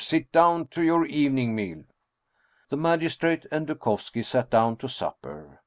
Sit 0.03 0.31
down 0.31 0.65
to 0.69 0.81
your 0.81 1.05
evening 1.05 1.55
meal!" 1.55 1.83
The 2.71 2.75
magistrate 2.77 3.45
and 3.51 3.67
Dukovski 3.67 4.23
sat 4.25 4.49
down 4.49 4.77
to 4.77 4.89
supper. 4.89 5.59